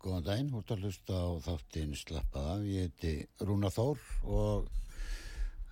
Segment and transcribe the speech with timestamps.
[0.00, 4.68] góðan daginn, þú ert að hlusta á þáttinn Slappaða, ég heiti Rúna Þór og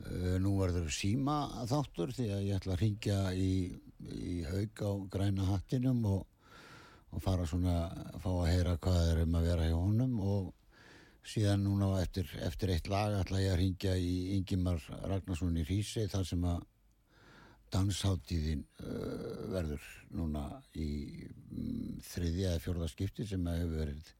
[0.05, 1.37] uh, nú verður síma
[1.71, 3.53] þáttur því að ég ætla að ringja í,
[4.13, 6.27] í haug á græna hattinum og,
[7.15, 10.53] og fara svona að fá að heyra hvað er um að vera hjá honum og
[11.29, 16.05] síðan núna eftir, eftir eitt lag ætla ég að ringja í Ingimar Ragnarsson í Hrísei
[16.09, 16.61] þar sem að
[17.73, 20.45] dansháttíðin uh, verður núna
[20.77, 20.91] í
[21.25, 24.15] um, þriðja eða fjórða skipti sem hefur verið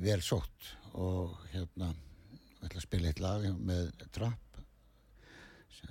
[0.00, 4.52] vel sótt og hérna við ætlum að spila eitt lag með Trapp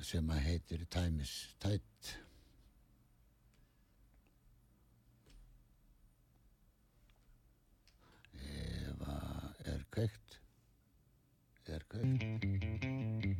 [0.01, 2.11] sem að heitir Time is Tight.
[8.41, 9.17] Eva
[9.67, 10.39] er kveikt?
[11.71, 13.30] Er kveikt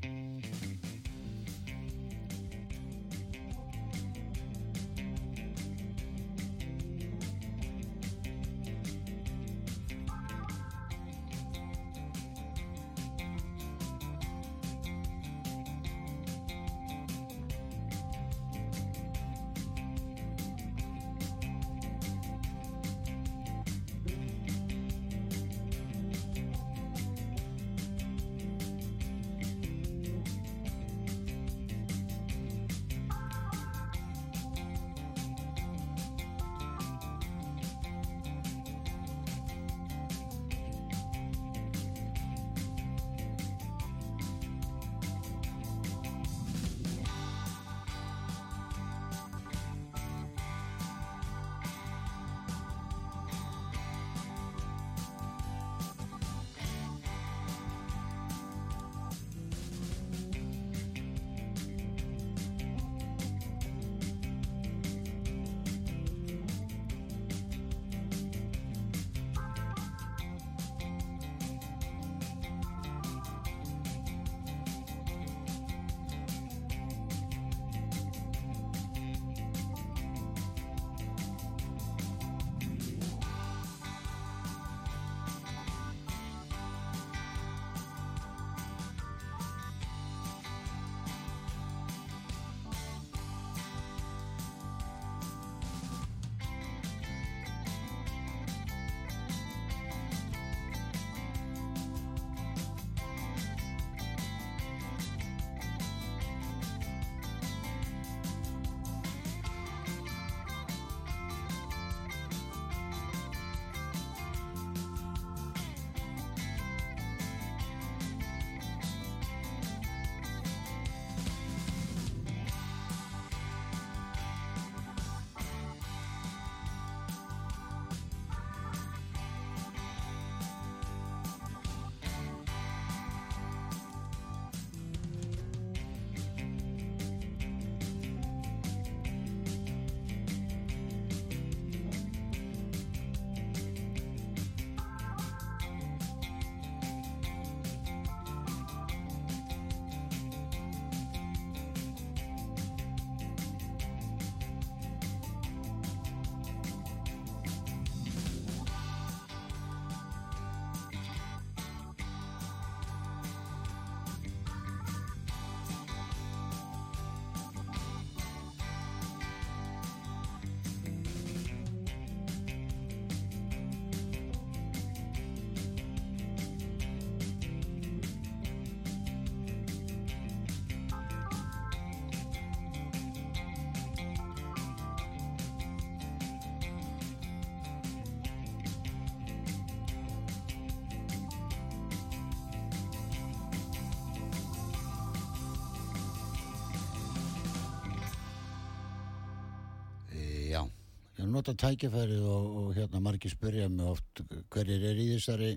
[201.29, 204.23] nota tækifærið og, og hérna margir spyrja mig oft
[204.53, 205.51] hverjir er í þessari?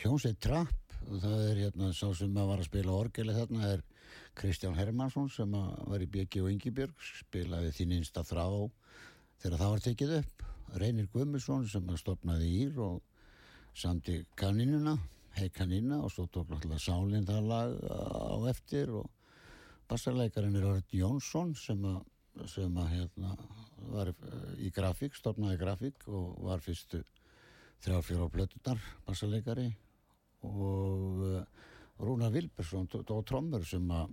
[0.00, 3.84] Hljómsveit trapp og það er hérna sá sem að var að spila orgeli þarna er
[4.38, 8.46] Kristján Hermansson sem var í Bjeggi og Ingibjörg spilaði þín einsta þrá
[9.42, 10.44] þegar það var tekið upp.
[10.80, 13.00] Reynir Guðmusson sem að stopnaði ír og
[13.74, 14.96] samti kaninuna
[15.38, 19.10] hei kanina og svo tók náttúrulega Sálinn það lag á eftir og
[19.90, 22.00] bassarleikarinn er Örd Jónsson sem að
[22.48, 23.34] sem að hérna
[23.90, 24.12] var
[24.60, 27.02] í grafík, stopnaði grafík og var fyrstu
[27.80, 29.68] þrjá fjóra plötunar, bassarleikari
[30.46, 31.42] og uh,
[32.00, 34.12] Rúnar Vilbersson og trommur sem að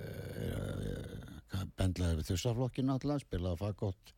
[0.00, 4.14] uh, bendlaði við þussaflokkinu alltaf, spilaði fagott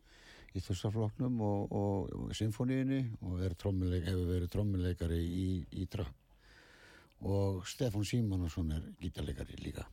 [0.52, 5.46] í þussaflokknum og, og, og symfóníinu og hefur verið trommuleikari í,
[5.78, 6.18] í trapp
[7.22, 9.86] og Stefán Símónusson er gítarleikari líka.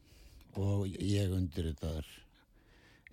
[0.57, 2.07] Og ég undir þetta er,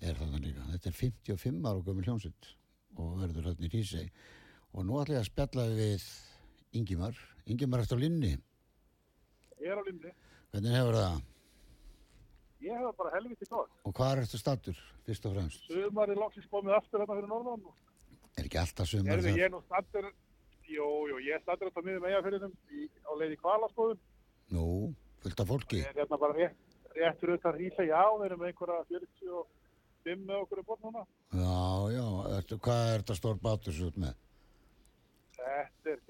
[0.02, 0.66] er þannig líka?
[0.72, 2.50] Þetta er 55 ára og gömur hljómsitt
[2.96, 4.06] og verður hérna í Rísei
[4.72, 6.04] og nú ætla ég að spjalla við
[6.76, 7.16] Ingimar,
[7.46, 8.34] Ingimar eftir á linni
[9.62, 10.12] Ég er á linni
[10.52, 11.25] hvernig hefur það?
[12.66, 13.72] Ég hef bara helviti gott.
[13.84, 15.66] Og hvað er þetta statur fyrst og fremst?
[15.69, 17.66] Sumar er loksins komið aftur hérna fyrir norðan.
[18.37, 20.08] Er ekki alltaf sumar Erðu, Ég er nú statur
[20.66, 22.54] Jú, jú, ég er statur á miðum eigafyrinum
[23.06, 24.00] á leiði kvalaskoðun
[24.56, 24.64] Nú,
[25.22, 25.82] fullt af fólki.
[25.84, 26.56] Ég er hérna bara rétt,
[26.96, 28.81] rétt fyrir þetta rísa Já, við erum einhverja
[30.06, 31.02] 45 með okkur í bort núna.
[31.34, 31.58] Já,
[31.96, 32.06] já,
[32.36, 34.14] Ertu, hvað er þetta stór bátur svo með?
[35.36, 36.00] Þetta er,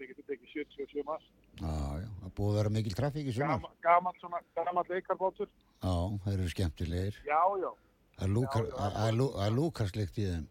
[0.00, 1.28] við getum tekið 77 mass
[1.60, 3.60] Já, já, það búið að vera mikil trafík í sumar.
[3.60, 5.50] Gaman, gaman svona, gaman leikarbátur.
[5.84, 5.94] Já,
[6.24, 7.18] þeir eru skemmtilegir.
[7.28, 7.70] Já, já,
[8.16, 8.34] Það er
[8.72, 10.48] það er það er lúkarslikt í þeim.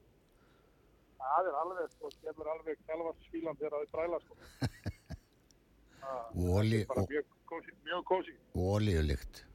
[1.22, 4.38] Það er alveg sko, kemur alveg selvart skílan þegar það er bræla sko.
[6.36, 8.36] Og olí bara og, mjög kósi, mjög kósi.
[8.56, 9.46] Og olíulikt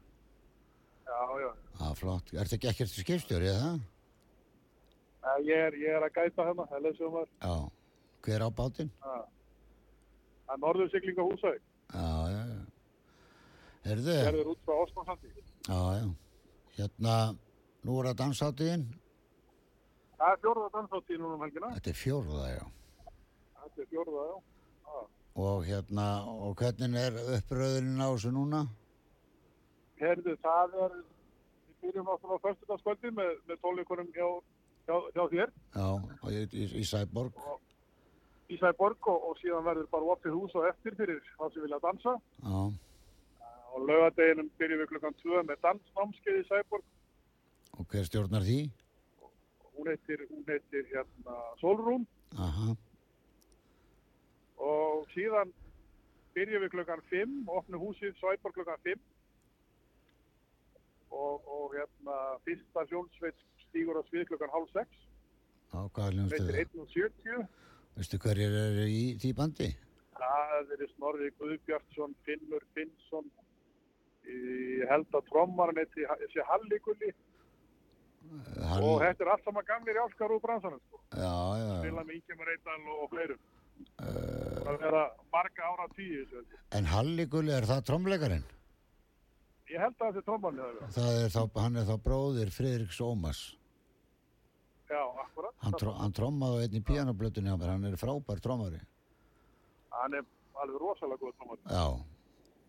[1.06, 1.50] Já, já,
[1.81, 2.32] Já, flott.
[2.35, 3.85] Er þetta ekki ekkert skipstjóri, eða það?
[5.47, 7.55] Ég er, ég er að gæta hérna, LSumar Já.
[8.26, 8.91] Hver á bátinn?
[9.03, 11.58] Það er norður sigling á húsæk
[11.94, 12.61] Já, já, já.
[13.87, 15.32] Herðu, Gerður út frá Osmansandi
[15.67, 16.06] já, já.
[16.76, 17.17] Hérna,
[17.87, 18.82] nú er það dansáttiðin.
[20.19, 22.64] Það er fjórða dansáttíð núna um helgina Þetta er fjórða, já.
[23.62, 24.37] Þetta er fjórða, já
[24.87, 25.06] Ah.
[25.43, 28.61] Og hérna, og hvernig er uppröðurinn á þessu núna?
[30.00, 30.96] Herðu, það er
[31.66, 34.28] Við byrjum náttúrulega á föstudagskvöldi með, með tónleikunum hjá,
[34.88, 35.52] hjá, hjá þér.
[35.76, 35.88] Já,
[36.22, 37.43] og í, í, í Sæborg.
[38.48, 41.82] í Sæborg og, og síðan verður bara opið hús og eftir fyrir þá sem vilja
[41.84, 42.16] dansa.
[42.40, 42.58] Já,
[43.76, 46.90] og laugadeginum byrjum við klukkan 2 með dansnámskeið í Sæborg.
[47.76, 48.60] Og hver stjórnar því?
[49.76, 52.06] hún heitir, hún heitir hérna Solrún
[52.37, 52.75] Aha,
[54.56, 55.52] og síðan
[56.34, 58.96] byrjum við klukkan 5 opnum húsið Sæborg klukkan 5
[61.11, 62.17] og, og hérna
[62.47, 65.03] fyrsta sjónsveit stígur á svið klukkan halv 6
[65.76, 66.61] á hvaða það?
[66.67, 67.47] 1.70
[67.97, 69.70] Veistu hverjir eru í því bandi?
[70.17, 73.29] það er Snorri Guðbjartsson Finnur Finnsson
[74.91, 77.13] held að trommarinn þessi Halligulli
[78.67, 78.82] Hall...
[78.82, 80.98] og þetta er allt saman gamlir jálskar úr bransanum sko.
[81.13, 83.44] Spila með Ingemar Eidal og, fleirum
[84.67, 86.43] það vera marga ára tíu.
[86.75, 88.46] En Halligulli, er það tromleikarinn?
[89.73, 90.94] Ég held að trommarinn hefur verið.
[90.96, 93.43] Það er þá, hann er þá bróðir Friðriks Ómars.
[94.91, 98.79] já, akkurat Hann, tro, hann trommaði á einni píanoblötunni á mér, hann er frábær trommari.
[99.91, 100.25] hann er
[100.63, 101.87] alveg rosalega góð trommar Já,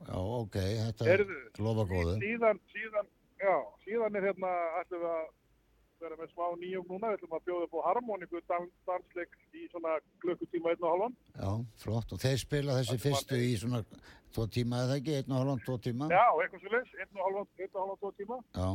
[0.08, 2.16] já, ok, þetta Heyrðu, lofa góðu.
[2.24, 3.08] síðan, síðan,
[3.44, 3.54] já,
[3.86, 4.54] síðan er hérna
[4.90, 5.28] við að
[6.02, 9.66] vera með smá nýjum núna, við ætlum að bjóða upp á harmoníku dans, dansleik í
[9.72, 11.50] svona klukkutíma einn og halvan Já,
[11.84, 12.14] flott.
[12.14, 13.82] Og þeir spila þessi fyrstu í svona
[14.36, 16.10] tvo tíma eða ekki, einn og halvan, tvo tíma?
[16.14, 16.74] já, eitthvað svo
[17.18, 18.68] og halvan, tvo tíma Já,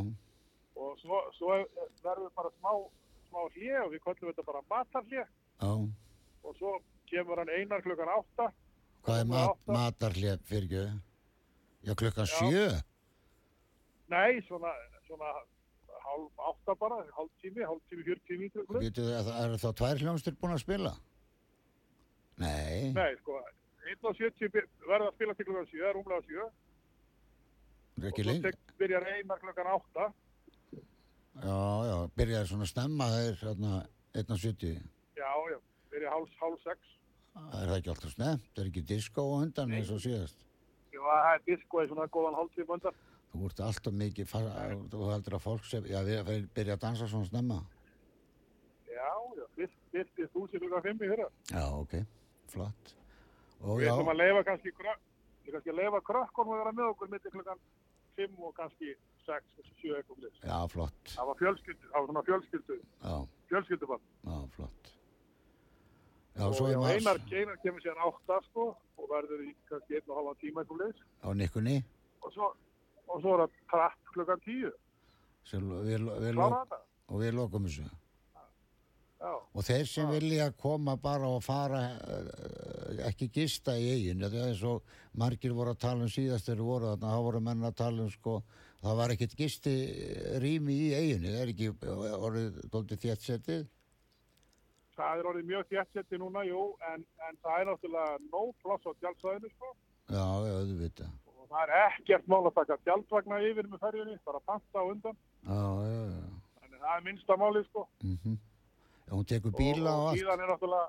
[0.82, 1.58] og svo, svo
[2.02, 2.72] verður bara smá,
[3.28, 5.72] smá hlje og við kallum þetta bara matarhlje já.
[6.42, 6.74] og svo
[7.10, 8.50] kemur hann einar klukkan átta
[9.02, 9.72] Hvað er mat, átta.
[9.74, 11.00] matarhlétt fyrir ekki?
[11.82, 12.34] Já, klukkan Já.
[12.38, 12.66] sjö?
[14.12, 14.70] nei, svona,
[15.08, 15.30] svona
[16.04, 20.02] hálf átta bara, hálf tími, hálf tími, fjör tími klukkan Býtu, er, er þá tvær
[20.02, 20.92] hljómsdur búin að spila?
[22.42, 22.90] Nei.
[22.96, 23.38] nei, sko,
[23.92, 24.50] 1.70
[24.88, 26.48] verður að spila til klukkan 7, rúmlega 7 er
[28.02, 28.42] og ekki svo lengi.
[28.48, 30.08] tek, byrjar einar klukkan átta
[31.42, 33.74] Já, já, byrjaði svona snemma þeir hérna
[34.20, 34.80] 1.70.
[35.16, 35.58] já, já,
[35.92, 36.90] byrjar háls, háls 6
[37.42, 38.48] Er það ekki alltaf snemt?
[38.60, 40.42] Er ekki disco á undan eins og síðast?
[40.92, 42.98] já, það er disko í svona góðan hálf tíma undan
[43.32, 44.32] Þú ert alltaf mikið,
[44.92, 47.60] þú heldur að fólk sem, já, við við byrja að dansa svona snemma.
[48.88, 49.08] já,
[49.38, 51.94] já, fyrst, er þú sér klukkan 5 í fyrra Já, ok,
[52.52, 52.92] flott.
[53.62, 57.10] Og við ætlum að leifa kannski við kannski að leifa krökkunum að vera með okkur
[57.12, 57.62] millir klukkan
[58.20, 58.94] 5 og kannski
[59.26, 61.12] 6 og 7 eitthvað leys já, flott.
[61.14, 63.14] það var fjölskyldu, það var svona fjölskyldu Já,
[63.52, 64.92] fjölskyldubann já, flott.
[66.32, 70.16] Já, og er einar, einar kemur síðan átta sko og verður í kannski einn og
[70.20, 71.76] halvan tíma eitthvað leis á nikkunni
[72.22, 72.52] og svo,
[73.12, 74.70] og svo er það trapp klukkan tíu
[76.62, 76.78] þetta
[77.12, 77.84] og við lokum þessu.
[79.20, 84.38] já, Og þeir sem vilja koma bara og fara uh, ekki gista í eigin, það
[84.40, 84.82] er eins og
[85.18, 88.10] margir voru að tala um síðast þegar voru þarna, þá voru menn að tala um
[88.10, 88.38] sko,
[88.82, 89.74] það var ekkert gisti
[90.42, 91.70] rými í eiginu, það er ekki
[92.28, 93.66] orðið doldið þéttsetið.
[94.96, 98.92] það er orðið mjög þjættsetti núna, jú en, en það er náttúrulega nóg pláss á
[99.02, 99.74] tjálsæðinu sko
[100.12, 101.12] Já, já, auðvitað.
[101.52, 105.60] Það er ekkert mál að taka tjaldvagna yfir með ferjunni, bara panta á undan Já,
[105.86, 106.24] já, já.
[106.62, 108.38] þannig það er minnsta máli sko Mm
[109.12, 110.18] Hún tekur bíla og, og allt.
[110.18, 110.88] bílan er náttúrulega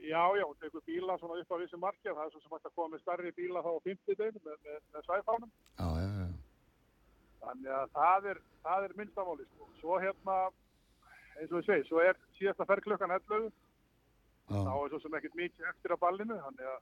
[0.00, 2.68] já, já, hún tekur bíla svona upp á vissi markja það er svo sem hægt
[2.68, 5.02] að koma með starri bíla þá á 50 deginu með, með, með
[6.04, 6.28] já.
[7.40, 9.68] þannig að það er, það er minnstamáli sko.
[9.80, 10.36] svo hérna
[11.40, 13.50] eins og ég segi, svo er síðasta klukkan 11
[14.50, 16.80] þá er svo sem ekkert mikið eftir að ballinu þannig að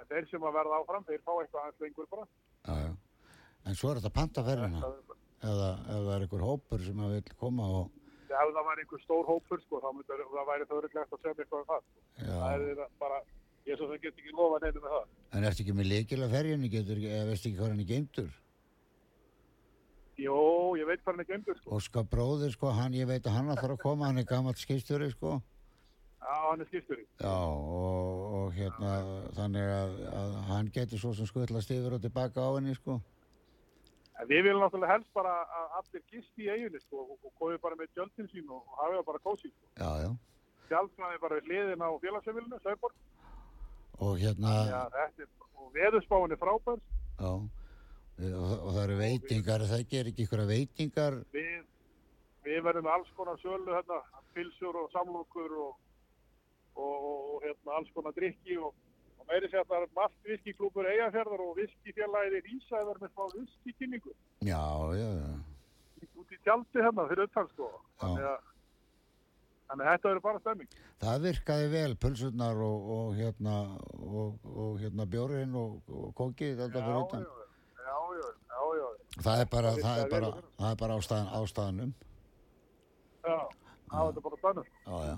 [0.00, 2.92] en þeir sem að verða áfram, þeir fá eitthvað aðeins lengur bara já, já.
[3.66, 7.14] En svo er þetta pantaferðina, Það er- eða ef það er einhver hópur sem að
[7.16, 7.90] vil koma og,
[8.26, 11.22] ef það væri einhver stór hópur sko, þá myndi það væri það örugglega hægt að
[11.26, 12.00] segja eitthvað um það sko.
[12.16, 12.80] það já.
[12.86, 13.20] er bara,
[13.66, 16.70] ég svo sem get ekki lofa neina með það En ertu ekki með leikila ferjunni,
[16.72, 18.30] eða veist ekki hvað hann er geimtur?
[20.16, 20.36] Jó,
[20.80, 21.76] ég veit hvað hann er gemdur sko.
[21.76, 25.10] Óskar bróðir, sko, hann, ég veit að hann ætlar að koma, hann er gammalt skipstjóri,
[25.12, 25.42] sko.
[26.26, 27.04] Já, hann er skipstjóri.
[27.22, 27.34] Já,
[27.78, 28.94] og, og hérna,
[29.36, 32.96] þannig að, að hann getur svo sem skutlast yfir og tilbaka á henni, sko.
[34.16, 37.78] En við viljum náttúrulega helst bara að allir gist í eiginni sko, og, komið bara
[37.78, 39.52] með tjöldin sín og, hafið það bara kósið.
[39.52, 39.70] Sko.
[39.78, 40.10] Já, já.
[40.70, 42.96] Tjaldfræði bara við hliðin á félagsefilinu, Sæborg.
[44.02, 45.30] Og hérna, Já, þetta er,
[45.62, 46.80] og veðurspáin er frábær.
[47.20, 51.62] já, og, og það eru veitingar, það gerir ekki ykkur veitingar, Við,
[52.48, 54.00] við verðum alls konar sölu hérna,
[54.34, 55.78] pilsur og samlokur og,
[56.76, 58.74] og, og, og hérna, alls konar drikki og,
[59.18, 63.24] og meiri sér að það er malt viskiklúpur eigafjörðar og viskifélagið í Ísæður með smá
[63.38, 64.12] viskikynningu.
[64.44, 64.62] já,
[65.00, 65.30] já, já.
[66.20, 67.70] út í tjaldi hérna fyrir sko.
[68.00, 68.38] Þannig að,
[69.68, 70.76] þannig að þetta verður bara stemming.
[71.02, 73.56] Það virkaði vel, pulsurnar og, og hérna,
[74.00, 77.26] og, og hérna bjórinn og, og kókið, þetta fyrir utan.
[77.86, 78.86] já, já, já, já,
[79.26, 80.30] Það er bara, Það er bara,
[80.60, 81.92] það er bara ástæðan, ástæðanum.
[83.26, 83.38] já,
[83.90, 84.70] það verður bara stemming.
[84.86, 85.16] Já, já.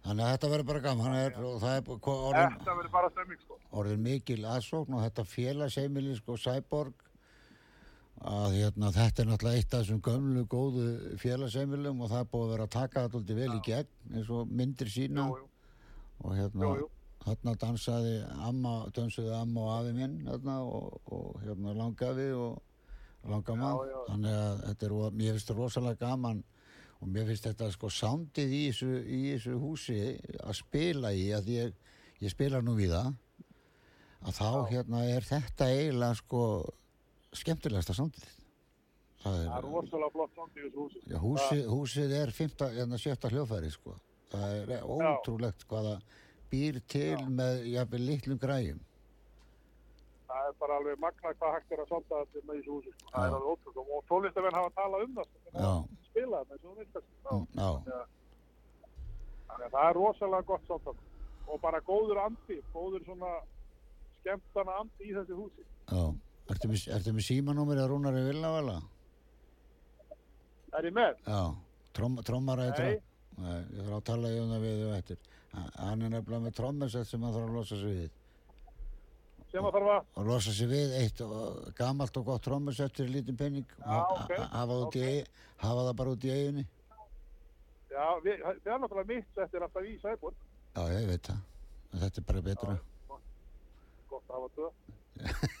[0.00, 1.14] Þannig að þetta verður bara gaman.
[1.20, 3.58] Er, er orðin, Þetta verður bara stemming sko.
[3.80, 7.06] orðin mikil aðsókn og þetta félagsheimili sko Sæborg.
[8.20, 10.86] Að hérna, þetta er náttúrulega eitt af þessum gömlu góðu
[11.22, 14.32] félagsheimilum og það er búið að vera að taka þetta alltaf vel í gegn eins
[14.36, 15.46] og myndir sína Jú, jú,
[16.20, 16.88] og hérna jú,
[17.24, 18.12] þarna dansaði
[18.50, 22.60] amma, dansuði amma og afi minn hérna, og, og hérna langafi og
[23.24, 23.80] langamann.
[23.88, 24.02] Já, já.
[24.10, 26.44] þannig að þetta er, mér finnst það rosalega gaman
[27.00, 29.98] og mér finnst þetta sko sándið í í þessu húsi
[30.44, 31.72] að spila í að ég,
[32.20, 33.14] ég spila nú við það
[34.20, 36.42] að þá hérna er þetta eiginlega sko
[37.40, 38.36] skemmtilegasta sándið það
[39.20, 41.00] Það er er, rosalega flott samt í þessu húsi.
[41.04, 43.96] já, húsið, húsið er fymta, hérna sjötta hljófæri sko.
[44.32, 45.96] Það er ótrúlegt hvaða
[46.50, 48.78] býr til með jafnvel litlum græjum
[50.50, 52.92] Það er bara alveg magna hvað hægt er að sonda þetta með þessu húsi.
[52.98, 53.10] Sko.
[53.14, 53.96] Það er alveg ótrúlega.
[53.96, 55.28] Og tólistamenn hafa talað um það.
[55.30, 55.52] Sko.
[55.54, 55.72] Já.
[56.10, 57.36] Spila þetta eins og það.
[57.36, 57.46] Mm,
[59.50, 60.96] að það er rosalega gott samtal.
[61.50, 63.30] Og bara góður andi, góður svona
[64.20, 65.64] skemmtana andi í þessu húsi.
[65.90, 66.02] já
[66.50, 68.80] Ertu með, með símanúmer að Rúnari Villavela?
[70.74, 71.20] Er ég með?
[71.26, 71.42] Já,
[71.94, 72.96] Trom, trommara í Nei.
[73.70, 75.18] ég þarf að tala um það við og eftir
[75.50, 78.10] Ha- Hann er nefnilega með trommusett sem hann þarf að losa sig við
[79.50, 83.10] Sem að þarf að, og losa sig við eitt og- gamalt og gott trommusett fyrir
[83.16, 85.06] lítinn penning og Já, ha- ok, ha- hafa, það út í ok.
[85.10, 85.28] eigi-
[85.64, 86.62] hafa það bara út í eiginu
[87.90, 90.36] já, við, það er náttúrulega mitt þetta er alltaf í Sæbjörn.
[90.76, 91.40] Já, ég veit það
[91.90, 92.74] Þetta er bara betra
[94.10, 94.68] Gott að hafa tvö.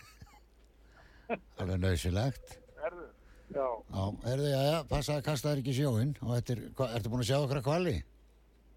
[1.60, 2.46] alveg nöðsilegt
[2.86, 3.06] Erðu?
[3.50, 3.66] Já.
[3.90, 6.60] Já, erðu, já, já, passa að kasta þér ekki í sjóin og þetta er,
[6.94, 7.96] ertu búin að sjá okkar kvali?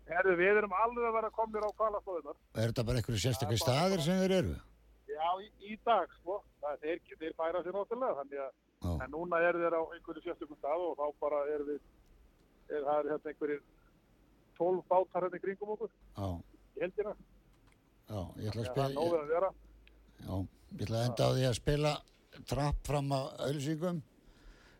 [0.10, 2.36] Erðu, við erum alveg að vera komnir á kvalastóðunar.
[2.58, 4.55] Er þetta bara einhverju sérstaklega Það staðir sem þeir eru?
[5.13, 6.39] Já, í, í dag, sko.
[6.62, 8.51] Það, þeir, þeir færa sér náttúrulega, þannig að
[8.84, 11.84] Já, En núna eru þeir á einhverju sérstökum stað og þá bara erum við,
[12.67, 13.62] er, það er hérna einhverjir
[14.58, 16.27] 12 bátar hérna kringum okkur, já,
[16.75, 17.13] í heldina.
[18.10, 19.51] já, ég ætla að Það er spila nóðið að vera.
[20.20, 20.34] Já,
[20.74, 21.93] ég ætla að enda á því að spila
[22.51, 24.01] trapp fram á auðlýsingum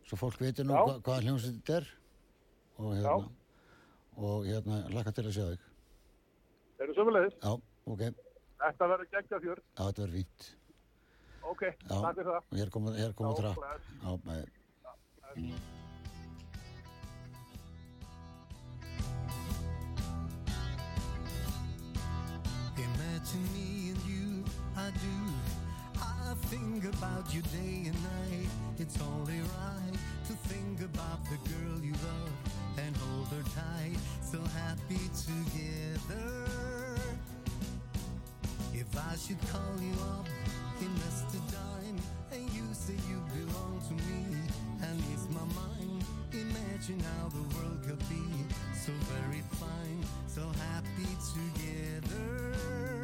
[0.10, 0.84] svo fólk veitir nú Já.
[0.84, 1.90] hva, hvað hljómsveit þetta er
[2.84, 3.18] og hérna
[4.20, 5.64] og hérna lakka til að sjá þig
[6.76, 7.36] Þeir eru sömulegis.
[7.40, 7.54] Já,
[7.88, 8.12] ok, já,
[8.64, 9.64] Þetta verður gegn að fjörð.
[9.64, 10.50] Já, þetta verður fínt.
[11.52, 12.52] Ok, Já, takk fyrir það.
[12.60, 13.52] Hér komum við kom þrá.
[14.04, 14.52] Já, bæðið.
[22.78, 24.44] Imagine me and you,
[24.78, 25.18] I do.
[26.02, 28.50] I think about you day and night.
[28.80, 29.94] It's only right
[30.28, 32.32] to think about the girl you love
[32.78, 33.98] and hold her tight.
[34.22, 36.48] So happy together.
[38.84, 40.28] If I should call you up,
[40.82, 41.98] invest a dime,
[42.34, 44.36] and you say you belong to me,
[44.82, 46.04] and it's my mind.
[46.34, 48.26] Imagine how the world could be
[48.76, 53.04] so very fine, so happy together.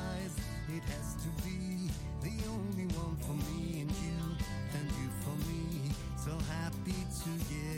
[0.00, 0.36] Dice,
[0.76, 1.90] it has to be
[2.22, 4.20] the only one for me and you,
[4.76, 7.69] and you for me, so happy together.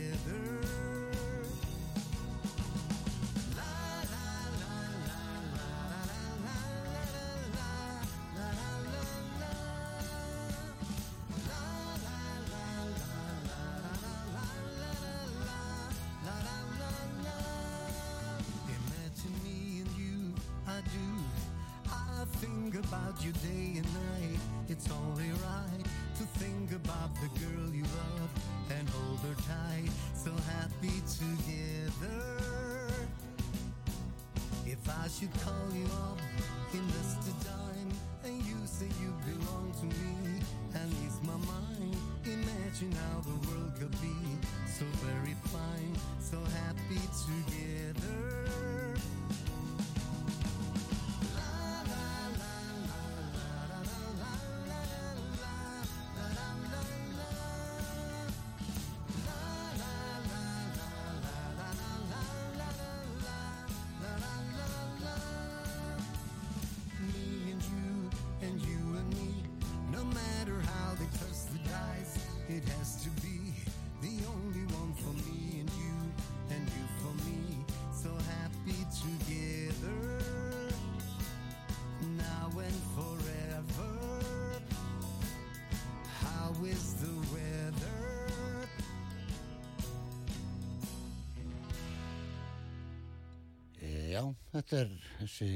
[94.53, 95.49] Þetta er þessi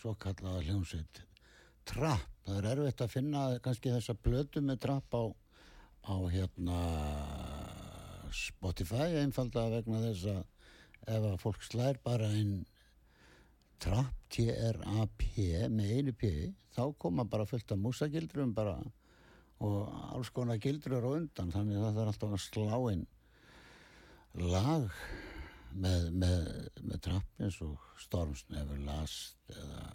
[0.00, 1.22] svo kallaða hljómsveit
[1.86, 5.24] Trapp, það er erfitt að finna kannski þessa blötu með Trapp á,
[6.10, 6.80] á hérna
[8.34, 10.42] Spotify einfalda vegna þess að
[11.12, 12.60] ef að fólk slær bara einn
[13.82, 15.32] Trapp, T-R-A-P
[15.74, 16.28] með einu P,
[16.70, 18.76] þá koma bara fullt af músagildrum bara
[19.62, 21.50] og alls konar gildrur á undan.
[21.54, 23.04] Þannig að það er alltaf að slá inn
[24.38, 24.86] lag
[25.74, 26.48] með, með,
[26.82, 29.86] með trapp eins og Storms Never Last eða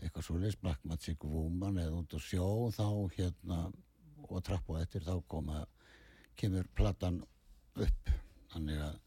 [0.00, 3.60] eitthvað svoleiðis Black Magic Woman eða út á sjó þá hérna
[4.30, 5.64] og trapp og eftir þá koma
[6.40, 7.20] kemur platan
[7.76, 8.12] upp.
[8.50, 8.98] Þannig að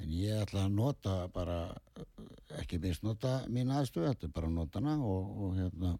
[0.00, 1.58] en ég ætla að nota bara
[2.56, 5.96] ekki misnota mín aðstöð þetta er bara að nota hana og, og hérna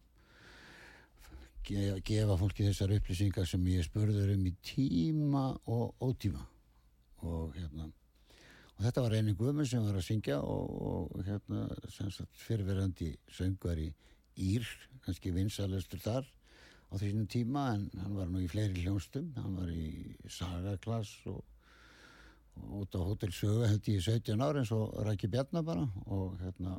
[2.06, 6.46] gefa fólki þessar upplýsingar sem ég spurður um í tíma og ótíma.
[7.20, 7.90] Og hérna
[8.81, 10.71] og þetta var Reyni Guðmund sem var að syngja og,
[11.12, 11.66] og hérna
[13.37, 13.90] söngvar í
[14.40, 14.64] Ír,
[15.05, 16.25] kannski vinsalustur þar
[16.88, 21.43] á þessum tíma en hann var nú í fleiri hljónstum hann var í sagaklass og,
[22.57, 25.85] og út á Hotel Sögu held ég í 17 ára eins og Rækki Bjarnar bara
[26.09, 26.79] og hérna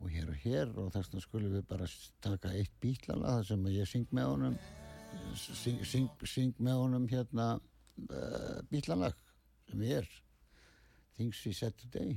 [0.00, 0.70] og hér og hér.
[0.76, 1.88] Og þess vegna skulum við bara
[2.24, 4.58] taka eitt bílala þar sem ég syng með honum
[5.36, 9.16] syng, syng, syng með honum hérna uh, bílalag
[9.70, 10.08] sem er
[11.20, 12.16] think she said today.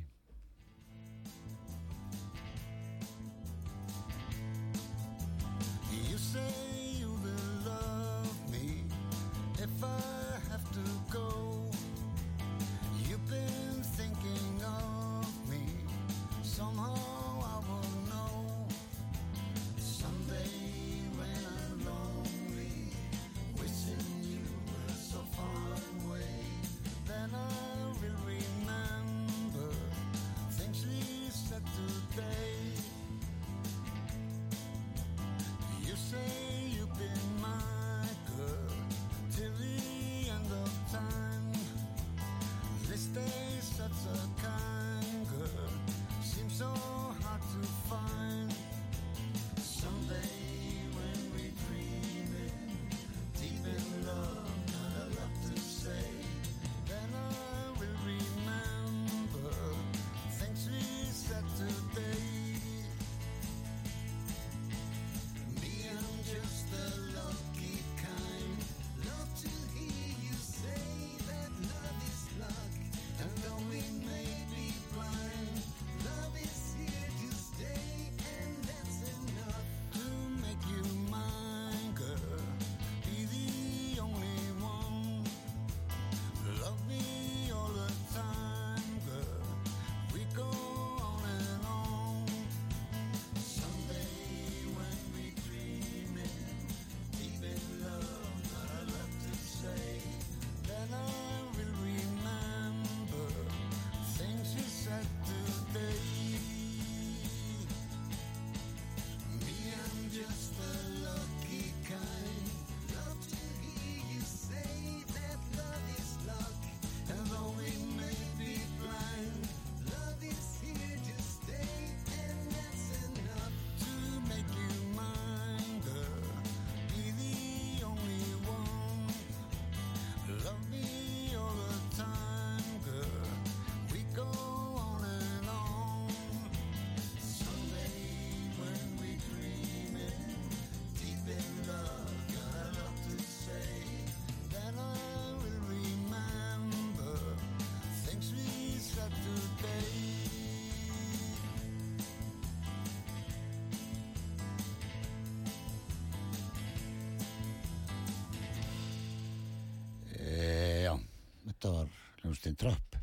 [162.43, 162.93] Hljómsdyn Trapp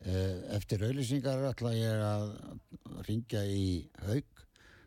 [0.00, 2.30] Eh, eftir auðlýsingar ætla ég að
[3.04, 3.64] ringja í
[4.06, 4.44] Haug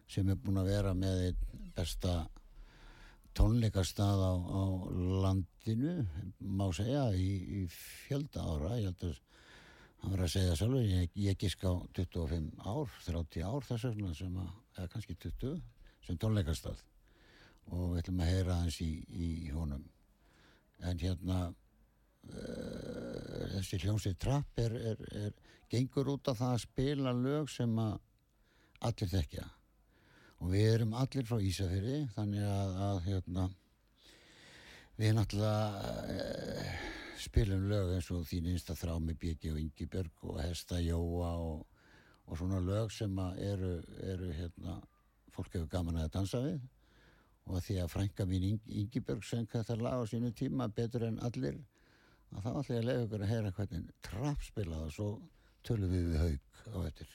[0.10, 1.36] sem er búin að vera með
[1.76, 2.16] besta
[3.38, 4.64] tónleikastað á, á
[5.22, 6.08] landinu
[6.58, 8.74] má segja í, í fjölda ára.
[8.82, 9.22] Ég held að
[10.02, 14.18] hann var að segja sjálfur ég, ég gisk á 25 ár 30 ár þess vegna
[14.18, 15.62] sem að eða kannski 20
[16.08, 16.82] sem tónleikastað.
[17.70, 19.86] Og við ætlum að heyra hans í, í honum.
[20.82, 22.83] En hérna uh,
[23.54, 25.34] þessi hljómsið trapp er, er, er
[25.72, 28.00] gengur út af það að spila lög sem að
[28.84, 29.46] allir þekkja.
[30.44, 33.46] Og við erum allir frá Ísafyrði þannig að, að hérna,
[35.00, 36.74] við náttúrulega uh,
[37.24, 41.64] spilum lög eins og þín einsta þrá með Bjegi og Ingibjörg og Hesta Jóa og,
[42.28, 44.80] og svona lög sem eru, eru hérna,
[45.34, 46.60] fólk hefur gaman að dansa við.
[47.48, 51.20] Og því að frænka mín Ing Ingibjörg söng þetta lag á sínu tíma betur en
[51.24, 51.58] allir
[52.34, 55.10] að þá ætla ég að leiða ykkur að heyra hvernig trapp spilað og svo
[55.68, 56.40] tölum við við haug
[56.74, 57.10] á eftir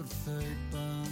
[0.00, 1.11] perfeita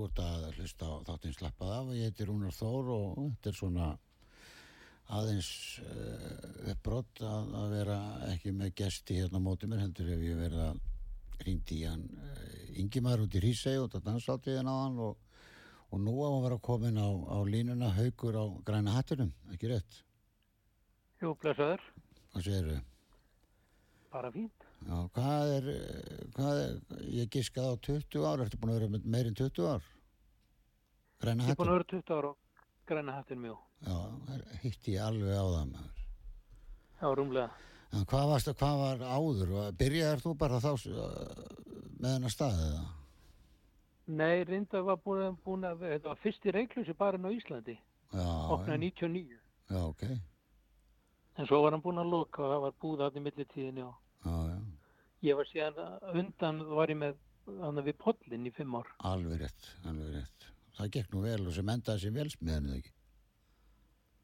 [0.00, 3.50] Þú ert að hlusta á þáttinn slappað af og ég heiti Rúnar Þór og þetta
[3.50, 3.88] er svona
[5.12, 5.50] aðeins
[5.84, 7.96] uh, uppbrott að, að vera
[8.30, 10.78] ekki með gesti hérna á móti mér heldur ef ég verið að
[11.42, 15.20] hringdi í hann uh, Ingimar út í Hrísei út að dansáttiðin á hann og,
[15.92, 20.00] og nú á að vera komin á, á línuna haugur á græna hattunum, ekki rétt?
[21.20, 21.84] Jú, blessaður,
[22.32, 22.80] Hvað segirðu?
[24.16, 24.69] bara fínt.
[24.80, 25.66] Já, hvað er,
[26.36, 26.76] hvað er,
[27.12, 29.88] ég giskað á 20 ár, ertu búin að vera meirinn 20 ár?
[31.20, 33.58] Græna Ég er búin að vera 20 ára og græna hattin mjög.
[33.84, 33.98] Já,
[34.62, 36.06] hitti ég alveg á það maður.
[37.00, 37.50] Já, rúmlega.
[37.90, 39.54] En hvað, varst, hvað var áður?
[39.78, 41.44] Byrjaðar þú bara þá uh,
[42.00, 42.90] með hennar staðið það?
[44.10, 47.76] Nei, reynda var búin að, búin að þetta var fyrsti reiklusi bara á Íslandi,
[48.10, 49.40] Já, opnaði 99.
[49.70, 50.04] já, ok.
[51.38, 53.98] En svo var hann búin að loka og það var búið að í millitíðinni og
[55.26, 55.78] ég var síðan
[56.16, 57.18] undan var ég með
[57.60, 58.88] hann við pollin í fimm ár.
[59.04, 60.46] alveg rétt, alveg rétt.
[60.76, 62.92] Það gekk nú vel og sem endaði sem velsmiðan eða ekki.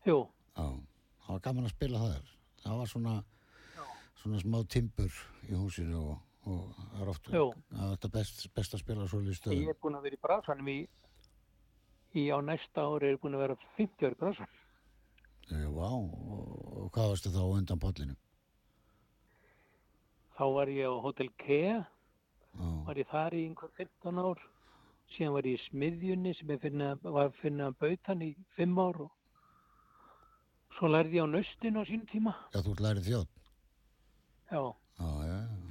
[0.07, 0.19] Jú,
[0.57, 0.67] Já,
[1.27, 2.29] það var gaman að spila þar.
[2.63, 3.15] Það var svona,
[4.23, 5.17] svona smá timbur
[5.51, 7.47] í húsinu og, og það er oft, Jú.
[7.73, 9.69] það var þetta best, best að spila svo í ég stöðum.
[9.69, 10.79] er búin að vera í brasanum í,
[12.17, 14.55] í á næsta ári er búin að vera 50 ári bransan.
[15.51, 16.15] Já, og,
[16.87, 18.17] og hvað varstu þá á undan pollinu?
[20.37, 21.77] Þá var ég á Hotel Kea,
[22.57, 24.41] Já, var ég þar í einhver 15 ár.
[25.15, 28.99] Síðan var ég í smiðjunni sem ég finna, var að finna bautan í 5 ár
[29.07, 29.13] og
[30.77, 32.35] svo lærði ég á nöstin á sín tíma.
[32.53, 33.37] já þú lærið þjótt.
[34.51, 34.61] Já,
[34.97, 35.63] Já, já, já.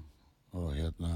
[0.56, 1.12] og hérna,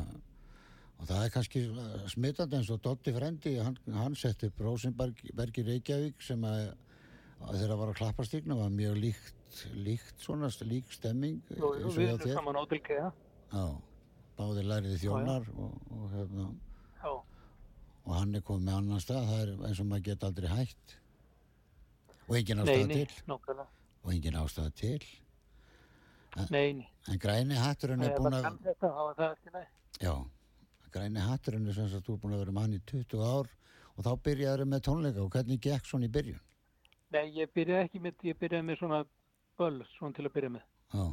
[0.99, 1.63] og það er kannski
[2.11, 4.49] smittandi eins og Dotti Frendi, hann, hann setti
[5.61, 6.73] í Reykjavík sem að,
[7.45, 12.35] að þeirra var að klappastíkna var mjög líkt, líkt svona, lík stemming jú, við erum
[12.35, 12.63] saman á
[13.49, 13.65] Já,
[14.37, 16.47] báði læriði þjónar og, og, hérna,
[16.99, 17.11] Já,
[18.05, 20.95] og hann er komið annan stað, það er eins og maður geta aldrei hætt.
[22.29, 23.23] Og engin ástæða nei, til.
[23.31, 23.67] nákvæmlega.
[24.03, 25.07] og engin ástæða til.
[26.53, 26.87] Nei.
[27.09, 29.63] en græni hatturinn er búin að
[29.97, 30.13] já,
[30.93, 33.49] græni hatturinn er sem sagt þú er búin að vera með hann í 20 ár
[33.95, 35.23] og þá byrjaður með tónleika.
[35.25, 36.37] Og hvernig gekk svona í byrjun?
[37.15, 39.01] Nei, ég byrjaði ekki með, ég byrjaði með svona
[39.57, 40.67] böll, svona til að byrja með.
[40.93, 41.05] já,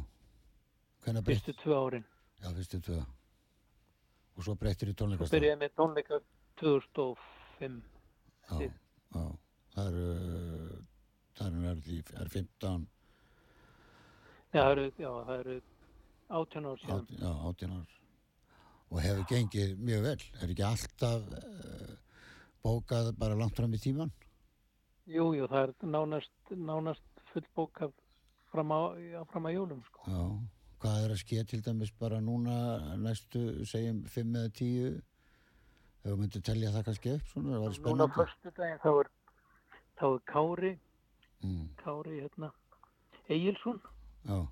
[1.03, 2.05] hvernig Fyrstu breytt tvö árin.
[2.43, 2.99] Já, fyrstu tvö.
[4.37, 6.19] Og svo breyttir í Svo tónleika byrjaði með tónleika
[6.61, 7.81] 2005.
[8.47, 8.59] já,
[9.15, 9.23] já,
[9.75, 10.83] það eru
[11.37, 12.87] það eru því, það eru 15
[14.53, 15.55] Já, það eru, já, það eru
[16.27, 17.01] 18 ár síðan.
[17.01, 17.95] át, já, 18 ár.
[18.87, 20.21] Og hefur gengið mjög vel.
[20.41, 21.95] Er ekki alltaf uh,
[22.63, 24.11] bókað bara langt fram í tíman
[25.07, 27.93] Jú, jú, það er nánast, nánast fullbókað
[28.51, 30.03] fram á, já, fram á jólum, sko.
[30.03, 30.23] já,
[30.81, 36.17] hvað er að ske til dæmis bara núna næstu segjum 5 eða 10 ef þú
[36.21, 38.17] myndir telja það kannski upp svona, það var Núna spennandi.
[38.19, 39.09] förstu daginn þá er,
[39.97, 40.71] þá er Kári,
[41.43, 42.51] mm, Kári, hérna,
[43.29, 43.81] Egilson
[44.27, 44.47] já.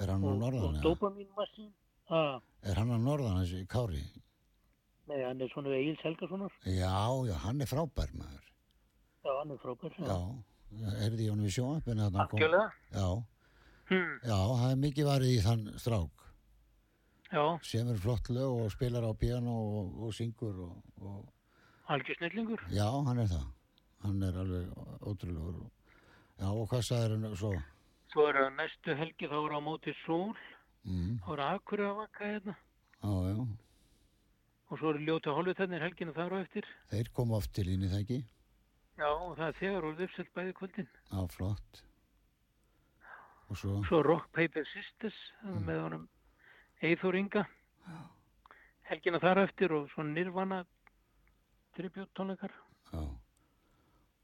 [0.00, 1.82] Er hann á norðan og.
[2.10, 4.00] Ah, er hann á norðan þessi Kári?
[5.10, 6.50] Nei, hann er svona Egils Helgasonar.
[6.64, 6.94] já,
[7.28, 8.46] já, hann er frábær maður.
[9.24, 9.92] Já, hann er frábær.
[9.98, 10.20] já,
[11.04, 12.72] erði ég honum við þarna kom- Algjörlega.
[12.92, 13.24] já,
[13.90, 16.26] Hmm, já, það er mikið varið í þann strák.
[17.30, 21.28] Já, semur flott lög og spilar á piano og, og syngur og, og
[21.94, 22.64] algjör snillingur.
[22.74, 23.44] já, hann er það.
[24.02, 24.72] Hann er alveg
[25.06, 25.60] ótrúlegur.
[26.40, 27.52] Já, og hvað sagður hann svo?
[28.10, 30.32] Svo er það næstu helgi, þá er á móti sól,
[30.88, 32.54] mm, þá er Akurey að vaka hérna.
[33.02, 33.46] já, já,
[34.70, 36.64] Og svo eru ljóta hálfutennir helginu þar á eftir.
[36.90, 38.18] þeir koma oft til inn í það ekki?
[38.98, 40.88] Já, og það er þegar úr uppselt bæði kvöldin.
[41.12, 41.82] já, flott.
[41.84, 41.89] og
[43.58, 45.60] svo, Svo Rock Paper Sisters mm.
[45.66, 46.08] með honum
[46.82, 47.44] Eithor Inga.
[48.90, 50.62] Helgina þar eftir og svo Nirvana
[51.76, 52.52] tribute tónleikar.
[52.92, 53.02] já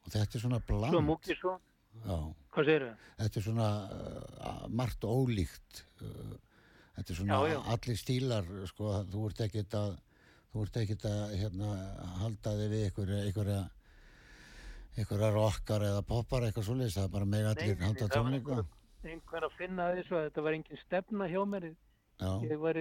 [0.06, 1.52] og þetta er svona Svo bland svo.
[2.06, 2.16] já,
[2.54, 3.06] Hvað segir það?
[3.18, 6.34] þetta er svona uh, margt ólíkt uh,
[6.96, 7.58] þetta er svona Já, já.
[7.74, 9.96] allir stílar sko, þú ert ekkert að
[10.52, 11.72] þú ert ekkert að hérna,
[12.22, 13.58] halda þig við einhverja einhverja,
[14.96, 18.60] einhverja rockar eða poppar eitthvað svoleiðis, það er bara meg allir halda tónleika
[19.06, 21.66] einhver, einhver að finna þessu að þetta var engin stefna hjá mér.
[22.60, 22.80] var,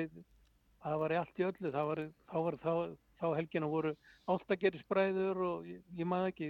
[0.86, 1.72] það var allt í öllu.
[1.72, 2.74] Það var, þá, var, þá,
[3.22, 3.96] þá helgina voru
[4.28, 6.48] áltagerisbræður og ég, ég maður ekki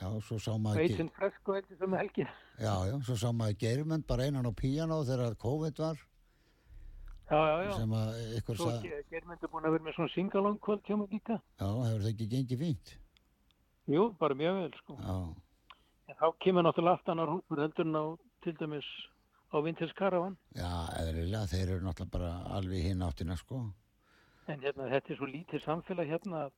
[0.00, 2.30] já, svo sá maður ekki veitin fresk og eitthvað sem helgina.
[2.60, 6.06] já, já, svo sá maður geirmönd bara einan á píanó þegar COVID var
[7.30, 7.72] Já, já, já.
[7.78, 8.08] sem að
[8.40, 11.36] ykkur Svo sa, Ge- Geirmundur búin að vera með svona singalongkvöld hjá mig líka.
[11.60, 12.94] já, hefur það ekki gengið fínt
[13.90, 14.96] Jú, bara mjög vel, sko.
[14.98, 18.04] já, þá kemur náttúrulega allt annar hópur heldur en á,
[18.44, 18.88] til dæmis,
[19.52, 20.36] á Vintage Caravan.
[20.54, 20.70] já,
[21.00, 23.72] eðlilega þeir eru náttúrulega bara alveg hinn áttina sko
[24.48, 26.50] En hérna, þetta er svo lítið samfélag hérna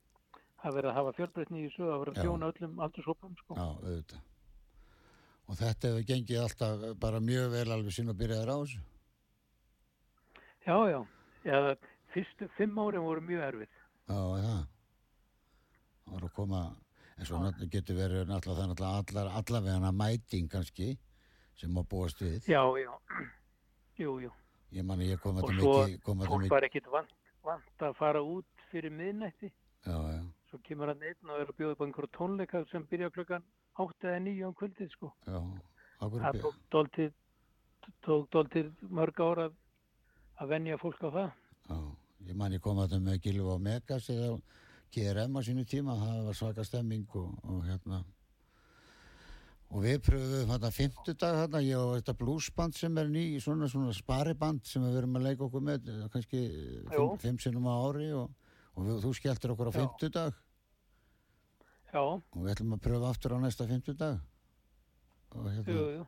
[0.63, 2.19] að verið að hafa fjölbreytni í þessu, að vera Já.
[2.21, 3.57] að þjóna öllum aldurshópum, sko.
[3.59, 4.21] Já, auðvitað.
[5.51, 8.83] Og þetta hefur gengið alltaf bara mjög vel alveg sín og byrjaðir á þessu.
[10.63, 11.01] Já, já.
[11.43, 11.57] Já,
[12.15, 13.75] fyrstu fimm árin voru mjög erfið.
[14.07, 14.63] Já, er það.
[16.13, 16.63] Var að koma,
[17.19, 17.41] en svo
[17.73, 20.95] getur verið er náttúrulega allar, allavega mæting kannski
[21.61, 22.39] sem má búast við.
[22.49, 22.93] Já, já.
[24.01, 24.31] Jú, jú.
[24.73, 26.87] Ég man að ég kom að Og það svo mikið, að það fólk var ekkit
[26.93, 29.51] vant, vant að fara út fyrir miðnætti.
[29.85, 32.87] Já, já, Svo kemur hann einn og er að bjóða upp á einhverju tónleika sem
[32.89, 33.45] byrja klukkan
[33.81, 35.13] 8 eða 9 á kvöldið, sko.
[35.27, 35.41] já.
[36.03, 37.13] Það tók dóltið,
[38.03, 39.59] tók dóltið mörg ára að,
[40.41, 41.31] að venja fólk á það.
[41.69, 41.79] Já,
[42.31, 44.33] ég man ég kom að það með Gilva og Megas eða
[44.93, 48.03] GRM á sínu tíma, það var svaka stemming og, og hérna
[49.73, 53.95] og við pröfum þetta fimmtudag hérna, ég og þetta bluesband sem er ný, svona svona
[53.97, 56.41] spariband sem við verum að leika okkur með, kannski
[56.93, 58.33] fimm, fimm sinnum á ári og,
[58.77, 59.79] og við, þú skelltir okkur á Já.
[59.81, 60.41] fimmtudag
[61.93, 64.21] Já, og við ætlum að pröfa aftur á næsta fimmtudag
[65.33, 66.05] og hérna jú, jú.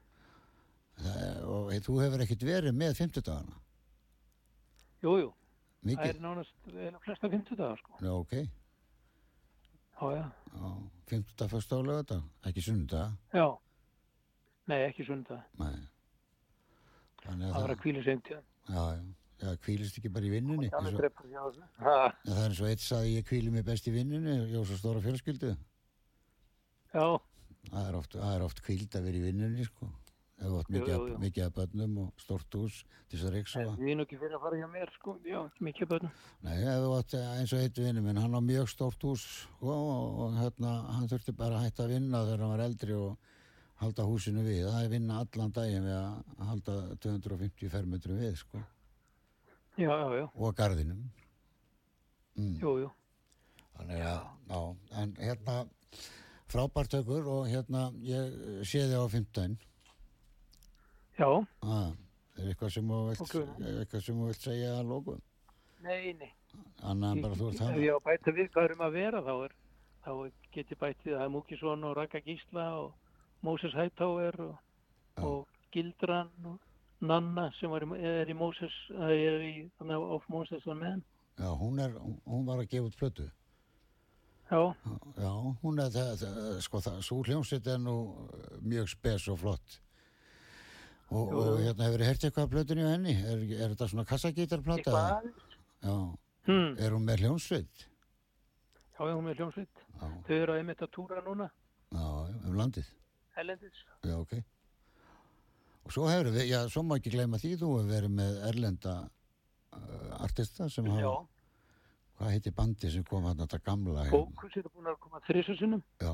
[1.01, 3.61] það, og þú hefur ekkert verið með fimmtudagana
[5.05, 5.33] Jú, jú.
[5.85, 6.69] Það er nánast
[7.05, 7.97] flesta 50 dagar, sko.
[8.01, 8.37] já ok
[9.95, 10.25] Já, já.
[10.53, 10.69] já.
[11.11, 11.49] 50.
[11.53, 12.19] fyrsta álega þetta,
[12.51, 13.19] ekki sunnudag.
[13.35, 13.47] Já.
[14.71, 15.45] Nei, ekki sundag.
[15.61, 15.75] Nei.
[17.25, 18.39] Það að var að kvíla seint, já.
[18.69, 18.85] já,
[19.43, 20.71] já, kvílist ekki bara í vinnunni.
[20.73, 20.97] Það er
[22.39, 25.05] er eins og eitt saði ég kvíli mig best í vinnunni, ég á svo stóra
[25.05, 25.55] fjölskyldu.
[26.95, 27.07] Já,
[27.71, 29.89] Það er oft, það er oft kvíld að vera í vinnunni, sko.
[30.35, 31.19] Ef þú átt mikið, jú, jú.
[31.23, 33.61] mikið af börnum og stórt hús til þess að reyksa.
[33.63, 35.15] en við erum ekki fyrir að fara hjá mér, sko.
[35.25, 36.17] Já, mikið börnum.
[36.43, 39.71] Nei, ef þú átt eins og eitt vinnu minn, hann á mjög stórt hús sko,
[39.71, 43.31] og, og hérna, hann þurfti bara að hætta að vinna þegar hann var eldri og
[43.85, 44.65] halda húsinu við.
[44.67, 48.65] Það er vinna allan daginn við að halda 250 fermetru við, sko,
[49.79, 50.27] Já, já, já.
[50.35, 51.05] og að garðinum.
[52.35, 52.59] Mm.
[52.59, 52.91] Jú, jú.
[53.75, 54.61] Þannig að, já,
[55.03, 55.57] en hérna,
[56.51, 58.35] frábært tökur og hérna, ég
[58.67, 59.57] sé þig á 15.
[61.19, 61.29] Já,
[61.63, 61.93] Ah,
[62.39, 63.21] er eitthvað sem þú vilt,
[64.27, 65.19] vilt segja að lóku?
[65.85, 66.33] nei, nei.
[66.83, 67.81] Annað en bara þú ert Ef það.
[67.85, 69.53] ég á að bæta við hvað erum að vera, þá er,
[70.05, 70.13] þá
[70.53, 72.93] get ég bætið er Múkisson og Raka Gísla og
[73.43, 74.59] Moses Hightower og,
[75.17, 75.23] Já.
[75.25, 76.59] og Gildran og
[77.01, 81.03] Nanna sem var í, er í Moses, eh, er í, þannig of Moses og menn.
[81.39, 81.91] Já, hún, er,
[82.27, 83.31] hún var að gefa út plötu.
[84.51, 84.75] Já,
[85.19, 85.31] Já,
[85.63, 87.95] hún er það, það sko það, svo hljómsveit er nú
[88.63, 89.81] mjög spes og flott.
[91.11, 91.57] Og, og jú.
[91.67, 93.15] hérna hefur heyrt eitthvað af plötunni á henni?
[93.21, 94.95] Er, er þetta svona kassagítarplata?
[94.95, 95.33] eitthvað.
[95.85, 95.97] Já,
[96.45, 96.75] Hmm.
[96.79, 97.85] er hún með hljómsveit?
[98.95, 99.79] Já, já, hún er hljómsveit.
[100.01, 101.47] Já, Þau eru að einmitt að túra núna,
[101.93, 102.09] já,
[102.49, 102.89] um landið.
[103.41, 103.79] Ellendis.
[104.05, 104.35] Já, ok.
[105.85, 108.95] Og svo hefur við, já, svo má ekki gleyma því, þú hefur verið með erlenda
[109.73, 111.15] uh, artista sem hafa, Já,
[112.19, 114.05] hvað heitir bandi sem kom hann þetta gamla?
[114.05, 114.13] hérna?
[114.13, 115.83] Fókus eru búin að koma þrisa sinnum.
[116.01, 116.13] Já,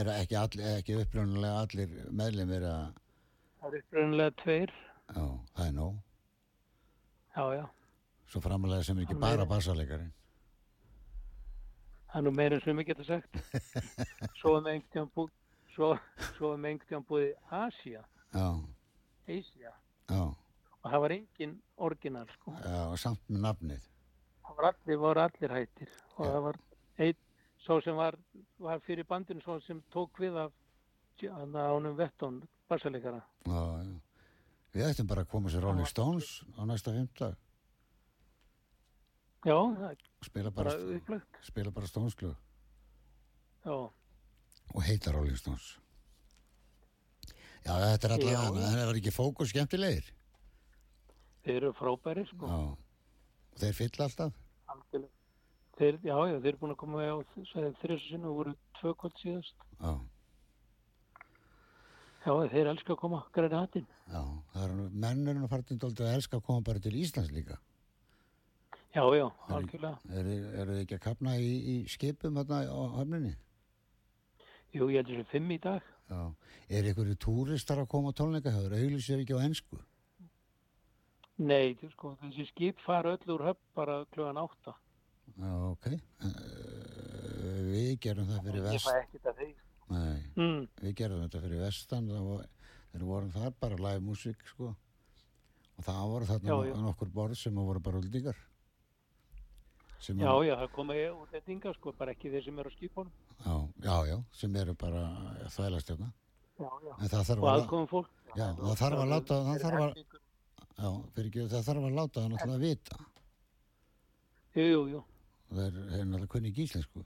[0.00, 0.40] er ekki,
[0.74, 2.90] ekki upprjónulega allir meðlumir að,
[3.60, 4.70] Það eru uppröðinlega tveir.
[5.14, 5.24] já,
[5.56, 5.98] það er nóg.
[7.36, 7.66] Já, já.
[8.30, 9.46] Svo framalega sem er ekki bara meira.
[9.50, 10.12] bassalegarinn.
[12.10, 13.36] Það er nú meira en sem ég geta sagt.
[14.40, 15.32] Svo er einhvern tíðan búið,
[15.74, 15.90] svo,
[16.38, 18.02] svo er einhvern tíðan búið Asia,
[18.34, 18.46] Já,
[19.28, 19.72] Asia.
[20.10, 20.22] já,
[20.82, 22.54] Og það var engin orginal, sko.
[22.64, 23.86] já, samt með nafnið.
[24.46, 25.90] Það var allir, voru allir hættir.
[26.16, 26.30] Og Já.
[26.32, 26.58] það var
[26.98, 27.16] einn,
[27.66, 28.16] svo sem var,
[28.58, 30.52] var fyrir bandinu, svo sem tók við af
[31.20, 32.40] hann ánum vettón,
[32.70, 34.00] já.
[34.70, 37.34] Við ættum bara að koma sér Rolling Stones á næsta fimmtag.
[39.44, 39.56] Já,
[39.88, 40.74] er Spila bara,
[41.08, 42.36] bara spila bara Stones-klug
[43.64, 43.72] Já,
[44.74, 45.78] og heita Rolling Stones.
[47.64, 48.40] Já, þetta er Já.
[48.48, 50.12] en það var ekki fókus skemmtilegir.
[51.44, 52.46] þeir eru frábæri, sko.
[52.46, 52.60] Já,
[53.60, 54.32] þeir fylla alltaf.
[55.80, 59.16] Þeir, já, já, þeir eru búin að koma á þrjusu sinni og voru tvö kvöld
[59.22, 59.56] síðast.
[59.80, 59.92] Já,
[62.20, 63.86] Já, þeir elska að koma græni hattinn.
[64.12, 64.20] já,
[64.52, 67.56] það er nú, mennurinn og fartin dóldi að elska að koma bara til Íslands líka.
[68.94, 69.98] Já, já, er- algjörlega.
[70.10, 73.36] Eru er þið ekki að kapna í, í skipum þarna á höfninni?
[74.74, 75.82] Jú, ég heldur þessu fimm í dag.
[76.10, 76.20] Já.
[76.68, 78.76] Er einhverju túristar að koma tónleikahöður?
[78.76, 79.78] Auglýsir ekki á ennsku?
[81.40, 84.74] Nei, þú sko, þessi skip fara öll úr höfn bara klugan átta.
[85.40, 85.86] Já, ok.
[86.20, 88.86] Uh, við gerum það fyrir Ég vest.
[88.90, 89.54] fæ ekkert að þeir.
[89.90, 92.06] Nei, Mm, við gerum þetta fyrir vestan.
[92.08, 92.46] Það var,
[92.92, 94.76] þeir voru þar bara live músík, sko.
[95.78, 96.74] Og það voru þarna Já, já.
[96.84, 98.36] nokkur borð sem voru bara úldingar.
[100.00, 102.70] Sem já, að- já, það koma ég úr þetta sko, bara ekki þeir sem eru
[102.70, 103.12] á skipunum.
[103.44, 105.02] já, já, já, sem eru bara
[105.42, 106.12] að þvælast hérna.
[106.60, 106.94] Já, já.
[107.00, 108.06] En það þarf að.
[108.36, 109.96] Já, það þarf að láta- það þarf að-
[110.78, 112.96] já, fyrir ekki, það þarf að láta það náttúrulega vita.
[114.54, 115.04] Jú, jú, jú.
[115.52, 117.04] Það er, náttúrulega kunni ekki íslensku.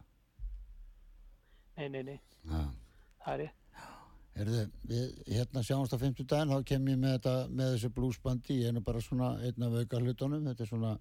[1.77, 2.61] Nei, nei, nei, Já.
[3.25, 3.61] það er ég.
[4.35, 8.57] Herðu, við hérna sjáumst á 50 daginn, þá kem ég með, þetta, með þessu bluesbandi,
[8.63, 10.95] ég er nú bara svona einn af auka hlutunum, þetta er svona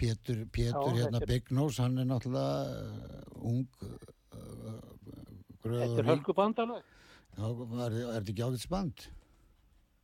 [0.00, 4.78] Pétur, Pétur Já, hérna þetta Big Nose, hann er náttúrulega uh, ung, uh,
[5.50, 6.86] Þetta gröður er hölku bandalög.
[7.36, 9.04] Já, er, þetta ekki ágætt spand?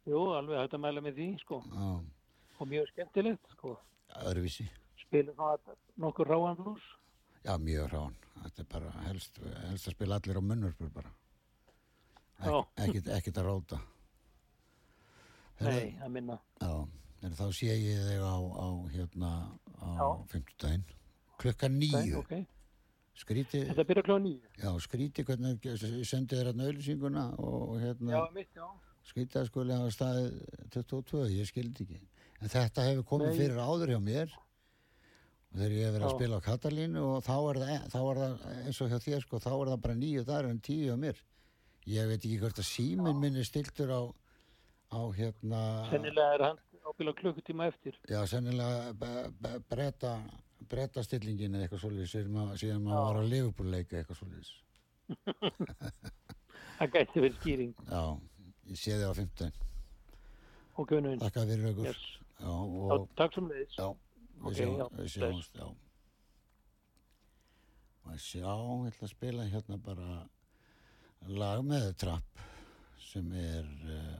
[0.07, 1.63] Jú, alveg að mæla með því, sko.
[1.71, 1.89] Já,
[2.57, 3.77] Og mjög skemmtilegt, sko.
[4.23, 4.67] öðruvísi.
[5.07, 6.85] Spilum það nokkur ráan blús.
[7.47, 8.15] Já, mjög rán.
[8.43, 9.39] Þetta er bara helst,
[9.69, 11.13] helst að spila allir á munnurspur bara.
[12.43, 13.79] Ek, ekkit að róta.
[15.65, 16.37] Nei, að minna.
[16.61, 16.73] Já,
[17.25, 19.31] en þá sé ég þig á, á hérna
[19.81, 20.09] á Já.
[20.35, 20.85] 50 daginn.
[21.41, 22.19] Klukkan Nei, nýju.
[22.21, 22.35] ok.
[23.17, 24.43] Skríti, Þetta byrja klá nýju.
[24.61, 28.67] já, skríti hvernig ég sendi þér hérna auðlýsinguna og hérna Já, mitt, já.
[29.09, 30.35] skríti að skuli hafa staðið
[30.75, 32.01] 22, ég skildi ekki.
[32.45, 33.39] En þetta hefur komið Nei.
[33.39, 34.35] fyrir áður hjá mér
[35.57, 38.45] þegar ég hef verið að spila á Katalínu og þá er, það, þá er það
[38.67, 41.21] eins og hjá þér sko, þá er það bara nýju þar en tíu hjá mér.
[41.87, 44.03] Ég veit ekki hvort að síminn minn er stiltur á,
[44.91, 45.61] á hérna,
[45.93, 47.97] Sennilega er hann ábyrða klukkutíma eftir.
[48.11, 48.93] já, sennilega
[49.71, 50.13] breyta,
[50.71, 53.07] breyta stillingin eða eitthvað svolítið síðan maður, síðan maður Já.
[53.07, 54.55] var að lifupúrleika eitthvað svolítið.
[56.77, 57.71] Það gæti verið skýring.
[57.89, 58.03] Já,
[58.69, 59.53] ég sé þig á 15.
[60.77, 61.23] Ok, vinnurinn.
[61.23, 61.37] Takk.
[61.87, 62.03] Yes.
[62.37, 62.53] Já, Já,
[62.93, 63.77] og takk sem leiðis.
[63.79, 63.87] já,
[64.45, 65.67] við við sjáumst, já.
[68.07, 70.21] Og ég sjá, ég ætla að spila hérna bara
[71.27, 72.43] lag með trapp
[73.03, 74.17] sem er uh,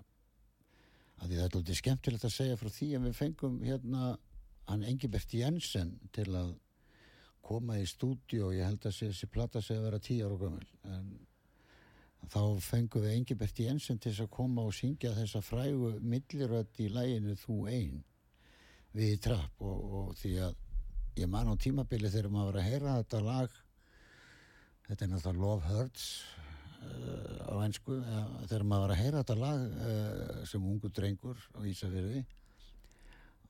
[1.21, 4.17] að því það er lítið skemmtilegt að segja frá því að við fengum hérna
[4.67, 6.57] hann Engibert Jensen til að
[7.47, 10.67] koma í stúdíu og ég held að þessi plata sé að vera tíu ára gömul.
[10.91, 11.13] En
[12.27, 17.37] þá fengum við Engibert Jensen til að koma og syngja þessa frægu millirödd í læginu
[17.39, 18.03] Þú ein
[18.97, 20.57] við trapp og, og því að
[21.21, 23.61] ég man á tímabili þegar maður var að heyra þetta lag
[24.87, 26.07] þetta er náttúrulega Love Hurts
[26.85, 27.99] uh, á ennsku
[28.49, 32.25] þegar maður var að heyra þetta lag uh, sem ungu drengur á Ísafyrði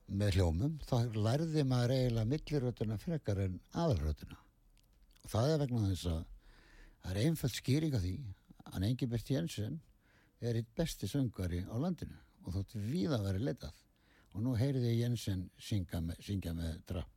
[0.06, 6.10] með hljómum þá lærði maður eiginlega millirödduna frekar en aðalrödduna og það er vegna þess
[6.12, 6.20] að
[7.02, 8.14] það er einföld skýring af því
[8.70, 9.80] að Engibert Jensen
[10.42, 13.82] er eitt besti söngari á landinu og þótt við að vera leitað
[14.36, 17.15] og nú heyrði Jensen syngja með, syngja með drapp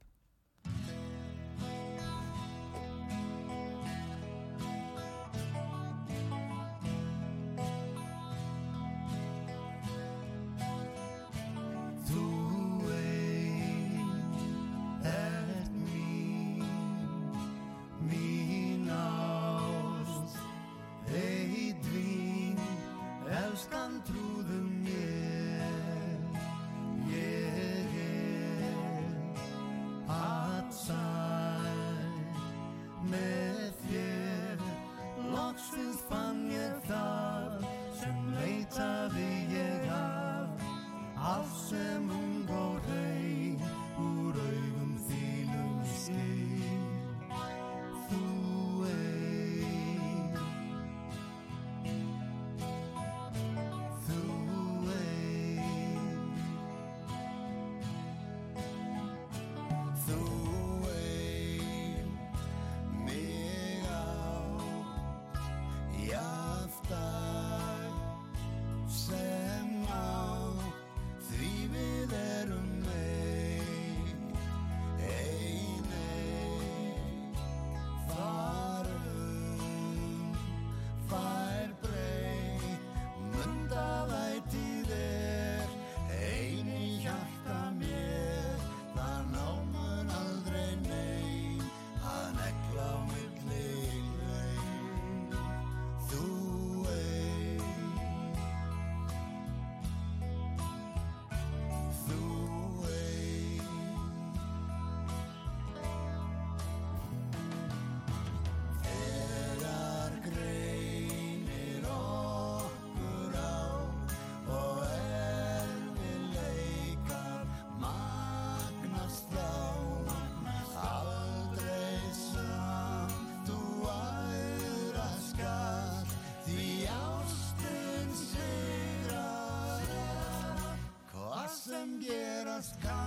[132.60, 132.99] just come.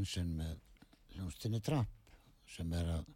[0.00, 0.54] Jensen með
[1.12, 2.14] hljónstinni Trapp
[2.48, 3.08] sem er að,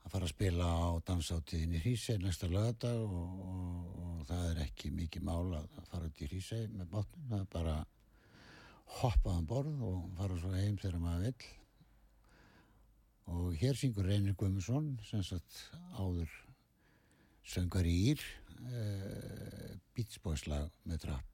[0.00, 4.62] að fara að spila á dansáttíðin í Hrísei næsta lögadag og, og, og það er
[4.64, 7.74] ekki mikið mála að fara út í Hrísei með botnum, það er bara
[9.02, 11.50] hoppaðan um borð og fara svo heim þegar maður vill.
[13.32, 15.60] Og hér syngur Reynir Guðmundsson sem satt
[16.00, 16.32] áður
[17.44, 18.24] söngar í ír
[18.72, 21.28] eh, uh, bítsbóðslag með Trapp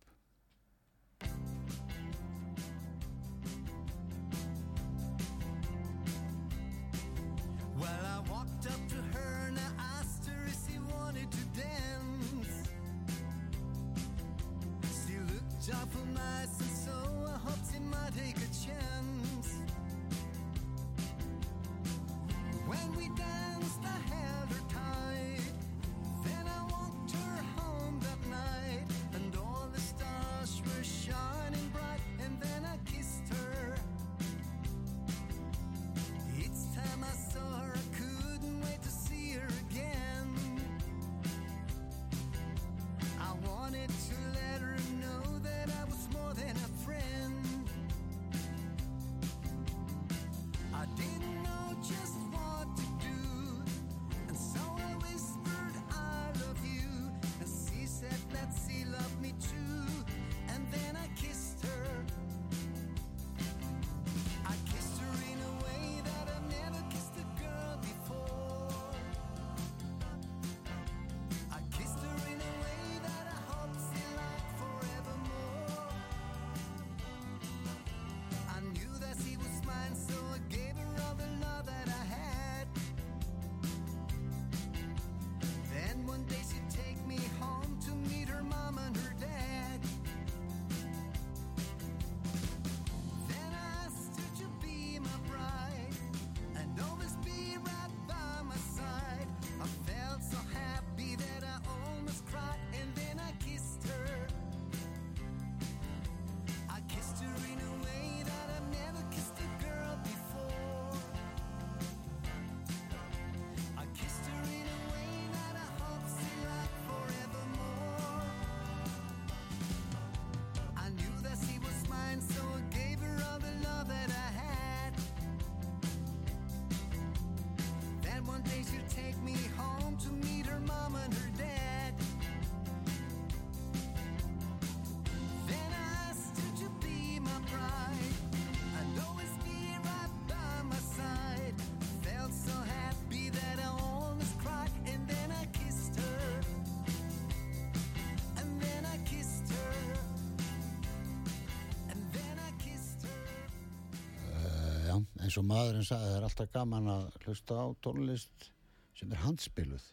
[155.28, 158.48] eins og maðurinn sagði það er alltaf gaman að hlusta á tónlist
[158.96, 159.84] sem er handspiluð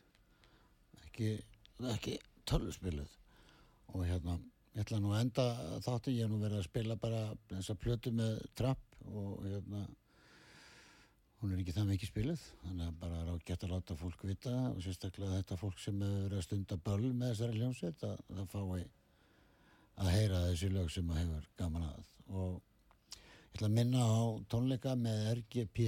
[1.04, 1.32] ekki,
[1.92, 2.16] ekki
[2.48, 3.12] tölvspiluð
[3.94, 4.38] og hérna
[4.76, 5.46] ég ætla nú að enda
[5.84, 7.22] þáttu ég hef nú verið að spila bara
[7.52, 9.86] þess að plötu með trapp og hérna
[11.42, 14.24] hún er ekki það mikið spiluð þannig að bara er á gett að láta fólk
[14.26, 18.24] vita og sérstaklega þetta fólk sem hefur verið að stunda börl með þessari hljómsveit að
[18.32, 18.86] það fái
[19.96, 22.08] að heyra þessi lög sem maður hefur gaman að.
[22.36, 22.56] Og
[23.56, 24.20] Ég ætla að minna á
[24.52, 25.86] tónleika með RGP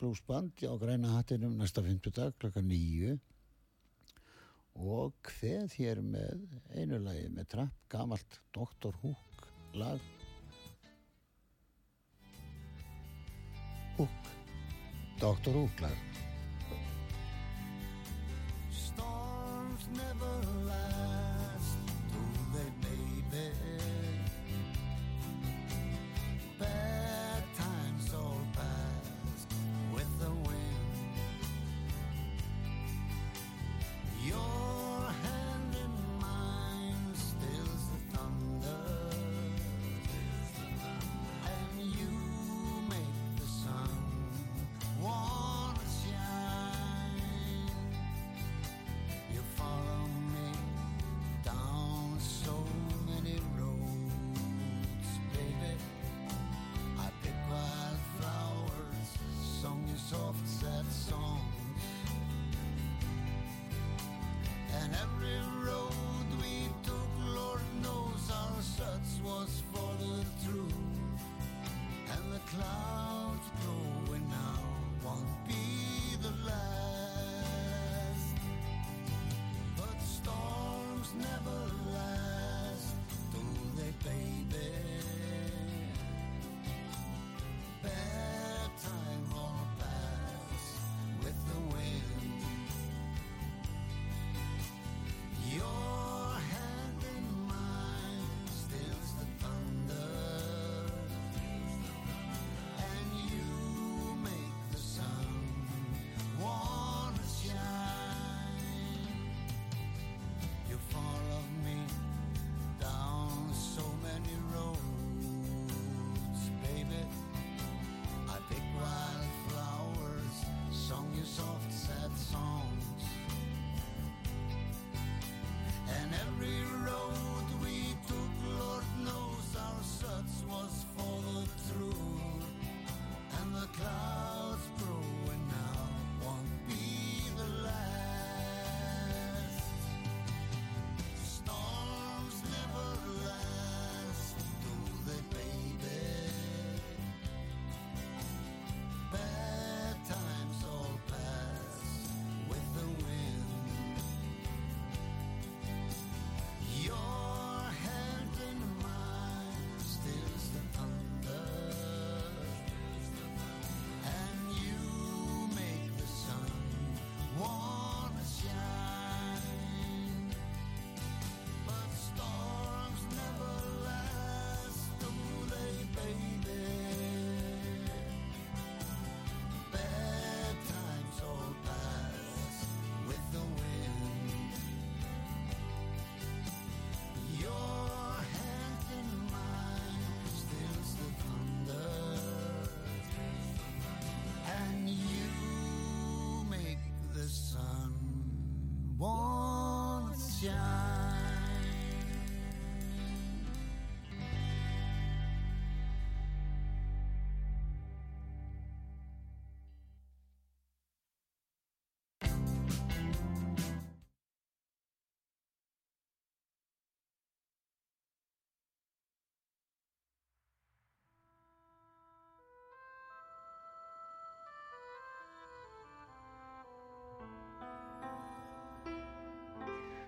[0.00, 3.12] bluesband á græna hattinum næsta 50 dag klokka nýju
[4.74, 6.42] og hveð hér með
[6.74, 8.98] einu lagi með trapp, gamalt Dr.
[9.04, 9.46] Hook
[9.78, 10.02] lag
[14.02, 14.34] Hook
[15.22, 15.60] Dr.
[15.62, 16.25] Hook lag